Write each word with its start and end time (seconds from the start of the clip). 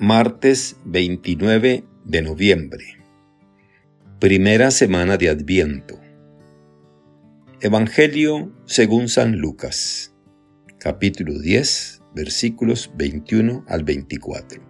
Martes 0.00 0.76
29 0.84 1.82
de 2.04 2.22
noviembre. 2.22 2.84
Primera 4.20 4.70
semana 4.70 5.16
de 5.16 5.28
Adviento. 5.28 5.98
Evangelio 7.60 8.52
según 8.64 9.08
San 9.08 9.38
Lucas. 9.38 10.14
Capítulo 10.78 11.40
10, 11.40 12.02
versículos 12.14 12.92
21 12.94 13.64
al 13.66 13.82
24. 13.82 14.62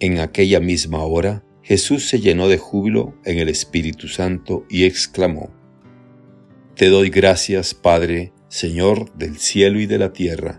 En 0.00 0.20
aquella 0.20 0.60
misma 0.60 1.04
hora, 1.04 1.44
Jesús 1.62 2.08
se 2.08 2.20
llenó 2.20 2.48
de 2.48 2.56
júbilo 2.56 3.14
en 3.26 3.36
el 3.36 3.50
Espíritu 3.50 4.08
Santo 4.08 4.64
y 4.70 4.84
exclamó, 4.84 5.52
Te 6.74 6.86
doy 6.88 7.10
gracias, 7.10 7.74
Padre, 7.74 8.32
Señor 8.48 9.12
del 9.18 9.36
cielo 9.36 9.78
y 9.78 9.84
de 9.84 9.98
la 9.98 10.14
tierra, 10.14 10.58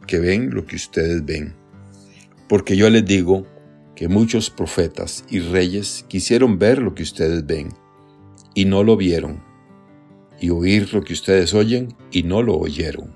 que 0.11 0.19
ven 0.19 0.53
lo 0.53 0.65
que 0.65 0.75
ustedes 0.75 1.23
ven. 1.23 1.55
Porque 2.49 2.75
yo 2.75 2.89
les 2.89 3.05
digo 3.05 3.47
que 3.95 4.09
muchos 4.09 4.49
profetas 4.49 5.23
y 5.29 5.39
reyes 5.39 6.03
quisieron 6.09 6.59
ver 6.59 6.79
lo 6.79 6.93
que 6.93 7.03
ustedes 7.03 7.45
ven 7.45 7.69
y 8.53 8.65
no 8.65 8.83
lo 8.83 8.97
vieron, 8.97 9.41
y 10.37 10.49
oír 10.49 10.93
lo 10.93 11.01
que 11.05 11.13
ustedes 11.13 11.53
oyen 11.53 11.95
y 12.11 12.23
no 12.23 12.41
lo 12.43 12.57
oyeron. 12.57 13.13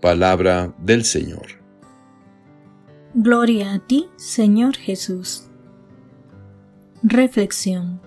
Palabra 0.00 0.74
del 0.78 1.04
Señor. 1.04 1.62
Gloria 3.12 3.74
a 3.74 3.86
ti, 3.86 4.06
Señor 4.16 4.76
Jesús. 4.76 5.50
Reflexión. 7.02 8.00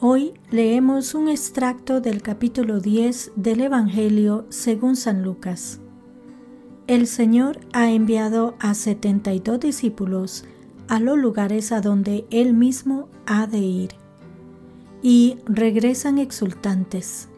Hoy 0.00 0.34
leemos 0.50 1.14
un 1.14 1.28
extracto 1.28 2.00
del 2.00 2.20
capítulo 2.20 2.80
10 2.80 3.34
del 3.36 3.60
Evangelio 3.60 4.44
según 4.48 4.96
San 4.96 5.22
Lucas. 5.22 5.80
El 6.88 7.06
Señor 7.06 7.60
ha 7.74 7.90
enviado 7.90 8.54
a 8.60 8.72
72 8.72 9.60
discípulos 9.60 10.44
a 10.88 10.98
los 10.98 11.18
lugares 11.18 11.70
a 11.70 11.82
donde 11.82 12.24
Él 12.30 12.54
mismo 12.54 13.10
ha 13.26 13.46
de 13.46 13.58
ir, 13.58 13.90
y 15.02 15.36
regresan 15.44 16.16
exultantes. 16.16 17.28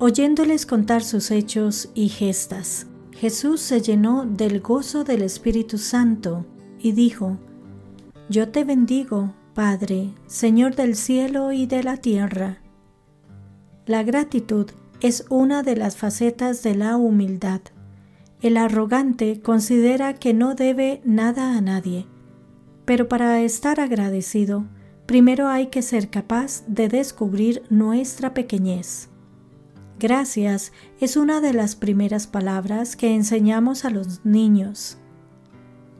Oyéndoles 0.00 0.66
contar 0.66 1.04
sus 1.04 1.30
hechos 1.30 1.90
y 1.94 2.08
gestas, 2.08 2.88
Jesús 3.12 3.60
se 3.60 3.80
llenó 3.80 4.26
del 4.26 4.60
gozo 4.60 5.04
del 5.04 5.22
Espíritu 5.22 5.78
Santo 5.78 6.44
y 6.80 6.90
dijo, 6.90 7.38
Yo 8.28 8.48
te 8.48 8.64
bendigo, 8.64 9.32
Padre, 9.54 10.10
Señor 10.26 10.74
del 10.74 10.96
cielo 10.96 11.52
y 11.52 11.66
de 11.66 11.84
la 11.84 11.98
tierra. 11.98 12.58
La 13.86 14.02
gratitud 14.02 14.66
es 15.00 15.24
una 15.28 15.62
de 15.62 15.76
las 15.76 15.96
facetas 15.96 16.64
de 16.64 16.74
la 16.74 16.96
humildad. 16.96 17.60
El 18.44 18.58
arrogante 18.58 19.40
considera 19.40 20.12
que 20.12 20.34
no 20.34 20.54
debe 20.54 21.00
nada 21.02 21.56
a 21.56 21.62
nadie, 21.62 22.06
pero 22.84 23.08
para 23.08 23.40
estar 23.40 23.80
agradecido, 23.80 24.66
primero 25.06 25.48
hay 25.48 25.68
que 25.68 25.80
ser 25.80 26.10
capaz 26.10 26.62
de 26.66 26.88
descubrir 26.88 27.62
nuestra 27.70 28.34
pequeñez. 28.34 29.08
Gracias 29.98 30.72
es 31.00 31.16
una 31.16 31.40
de 31.40 31.54
las 31.54 31.74
primeras 31.74 32.26
palabras 32.26 32.96
que 32.96 33.14
enseñamos 33.14 33.86
a 33.86 33.88
los 33.88 34.26
niños. 34.26 34.98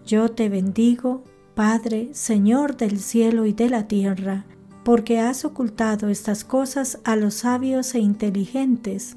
Yo 0.04 0.30
te 0.30 0.50
bendigo, 0.50 1.24
Padre, 1.54 2.10
Señor 2.12 2.76
del 2.76 3.00
cielo 3.00 3.46
y 3.46 3.54
de 3.54 3.70
la 3.70 3.88
tierra, 3.88 4.44
porque 4.84 5.19
has 5.19 5.46
ocultado 5.46 6.10
estas 6.10 6.44
cosas 6.44 7.00
a 7.04 7.16
los 7.16 7.36
sabios 7.36 7.94
e 7.94 8.00
inteligentes, 8.00 9.16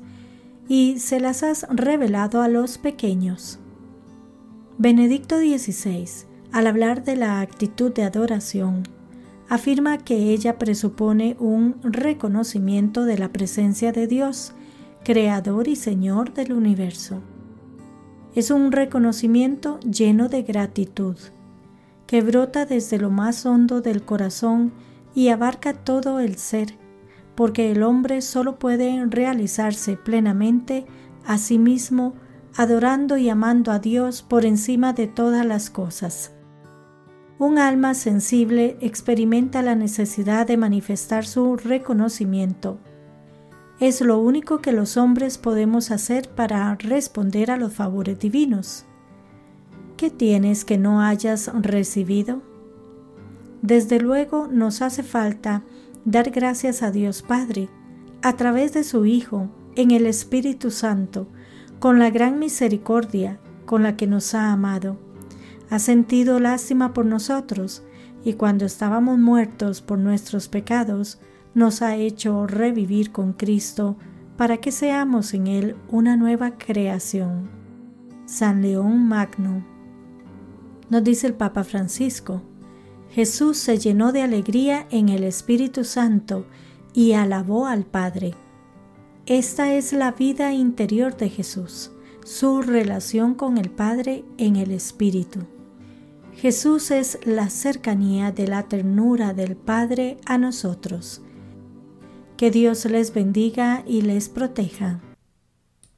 y 0.68 1.00
se 1.00 1.20
las 1.20 1.44
has 1.44 1.66
revelado 1.70 2.42
a 2.42 2.48
los 2.48 2.78
pequeños. 2.78 3.60
Benedicto 4.78 5.38
XVI, 5.38 6.08
al 6.52 6.68
hablar 6.68 7.04
de 7.04 7.16
la 7.16 7.42
actitud 7.42 7.94
de 7.94 8.04
adoración, 8.04 8.84
afirma 9.50 9.98
que 9.98 10.32
ella 10.32 10.58
presupone 10.58 11.36
un 11.40 11.78
reconocimiento 11.82 13.06
de 13.06 13.18
la 13.18 13.30
presencia 13.30 13.92
de 13.92 14.08
Dios, 14.08 14.54
Creador 15.04 15.68
y 15.68 15.76
Señor 15.76 16.34
del 16.34 16.54
universo. 16.54 17.22
Es 18.36 18.52
un 18.52 18.72
reconocimiento 18.72 19.80
lleno 19.80 20.28
de 20.28 20.44
gratitud 20.44 21.16
que 22.06 22.22
brota 22.22 22.66
desde 22.66 22.98
lo 22.98 23.10
más 23.10 23.46
hondo 23.46 23.82
del 23.82 24.04
corazón 24.04 24.72
y 25.16 25.30
abarca 25.30 25.74
todo 25.74 26.20
el 26.20 26.38
ser, 26.38 26.76
porque 27.38 27.72
el 27.72 27.84
hombre 27.84 28.24
solo 28.24 28.58
puede 28.58 29.06
realizarse 29.06 29.96
plenamente 29.96 30.88
a 31.24 31.38
sí 31.38 31.60
mismo 31.60 32.16
adorando 32.56 33.16
y 33.18 33.30
amando 33.30 33.72
a 33.72 33.78
Dios 33.78 34.24
por 34.24 34.44
encima 34.44 34.94
de 34.94 35.06
todas 35.06 35.46
las 35.46 35.70
cosas. 35.70 36.34
Un 37.38 37.60
alma 37.60 37.94
sensible 37.94 38.76
experimenta 38.82 39.62
la 39.62 39.76
necesidad 39.76 40.48
de 40.48 40.58
manifestar 40.58 41.28
su 41.28 41.58
reconocimiento. 41.58 42.80
Es 43.80 44.02
lo 44.02 44.18
único 44.18 44.58
que 44.58 44.72
los 44.72 44.98
hombres 44.98 45.38
podemos 45.38 45.92
hacer 45.92 46.30
para 46.30 46.74
responder 46.74 47.52
a 47.52 47.58
los 47.58 47.72
favores 47.72 48.18
divinos. 48.18 48.86
¿Qué 49.96 50.10
tienes 50.10 50.66
que 50.66 50.80
no 50.80 51.02
hayas 51.02 51.52
recibido? 51.54 52.42
Desde 53.62 54.00
luego 54.00 54.48
nos 54.48 54.82
hace 54.82 55.04
falta 55.04 55.62
dar 56.08 56.32
gracias 56.32 56.84
a 56.84 56.92
Dios 56.92 57.22
Padre, 57.22 57.68
a 58.22 58.38
través 58.38 58.72
de 58.72 58.86
su 58.86 59.06
Hijo, 59.06 59.50
en 59.76 59.92
el 59.92 60.06
Espíritu 60.06 60.72
Santo, 60.72 61.28
con 61.80 62.00
la 62.00 62.10
gran 62.10 62.40
misericordia 62.40 63.42
con 63.66 63.84
la 63.84 63.98
que 63.98 64.08
nos 64.08 64.34
ha 64.34 64.54
amado. 64.54 64.98
Ha 65.70 65.80
sentido 65.80 66.40
lástima 66.40 66.94
por 66.94 67.06
nosotros 67.06 67.84
y 68.24 68.34
cuando 68.34 68.66
estábamos 68.66 69.20
muertos 69.20 69.82
por 69.82 70.00
nuestros 70.00 70.48
pecados, 70.48 71.20
nos 71.54 71.82
ha 71.82 71.98
hecho 71.98 72.48
revivir 72.48 73.12
con 73.12 73.34
Cristo 73.34 73.98
para 74.38 74.58
que 74.58 74.72
seamos 74.72 75.34
en 75.34 75.48
Él 75.48 75.76
una 75.90 76.16
nueva 76.16 76.52
creación. 76.58 77.50
San 78.26 78.62
León 78.62 79.06
Magno 79.10 79.66
nos 80.90 81.04
dice 81.04 81.28
el 81.28 81.34
Papa 81.34 81.66
Francisco. 81.66 82.44
Jesús 83.12 83.58
se 83.58 83.78
llenó 83.78 84.12
de 84.12 84.22
alegría 84.22 84.88
en 84.92 85.10
el 85.10 85.24
Espíritu 85.24 85.84
Santo 85.84 86.46
y 86.94 87.14
alabó 87.14 87.68
al 87.68 87.86
Padre. 87.86 88.34
Esta 89.26 89.74
es 89.74 89.94
la 89.94 90.12
vida 90.12 90.54
interior 90.54 91.18
de 91.18 91.30
Jesús, 91.30 91.92
su 92.24 92.62
relación 92.62 93.34
con 93.34 93.58
el 93.58 93.70
Padre 93.70 94.24
en 94.38 94.56
el 94.56 94.72
Espíritu. 94.72 95.40
Jesús 96.34 96.92
es 96.92 97.20
la 97.26 97.50
cercanía 97.50 98.32
de 98.32 98.48
la 98.48 98.64
ternura 98.64 99.34
del 99.34 99.56
Padre 99.56 100.18
a 100.26 100.38
nosotros. 100.38 101.22
Que 102.38 102.52
Dios 102.52 102.86
les 102.86 103.14
bendiga 103.14 103.84
y 103.88 104.02
les 104.04 104.30
proteja. 104.30 105.02